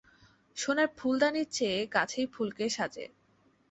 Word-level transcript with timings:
সোনার 0.57 0.89
ফুলদানির 0.97 1.47
চেয়ে 1.51 1.79
গাছেই 1.87 2.27
ফুলকে 2.33 2.65
সাজে। 2.69 3.05